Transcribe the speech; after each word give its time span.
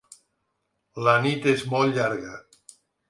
La 1.07 1.13
nit 1.25 1.45
és 1.53 1.67
molt 1.75 1.97
llarga. 1.99 2.33